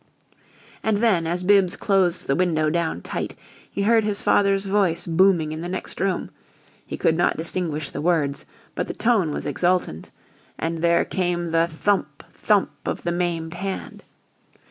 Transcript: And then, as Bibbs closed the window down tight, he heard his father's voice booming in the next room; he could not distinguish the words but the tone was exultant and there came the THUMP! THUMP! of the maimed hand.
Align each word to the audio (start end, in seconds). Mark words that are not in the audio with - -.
And 0.81 0.97
then, 0.97 1.27
as 1.27 1.43
Bibbs 1.43 1.75
closed 1.77 2.25
the 2.25 2.35
window 2.35 2.71
down 2.71 3.03
tight, 3.03 3.35
he 3.69 3.83
heard 3.83 4.03
his 4.03 4.19
father's 4.19 4.65
voice 4.65 5.05
booming 5.05 5.51
in 5.51 5.61
the 5.61 5.69
next 5.69 6.01
room; 6.01 6.31
he 6.83 6.97
could 6.97 7.15
not 7.15 7.37
distinguish 7.37 7.91
the 7.91 8.01
words 8.01 8.45
but 8.73 8.87
the 8.87 8.95
tone 8.95 9.29
was 9.29 9.45
exultant 9.45 10.09
and 10.57 10.79
there 10.79 11.05
came 11.05 11.51
the 11.51 11.67
THUMP! 11.67 12.23
THUMP! 12.33 12.87
of 12.87 13.03
the 13.03 13.11
maimed 13.11 13.53
hand. 13.53 14.03